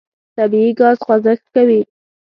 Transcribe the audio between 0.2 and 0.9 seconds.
طبیعي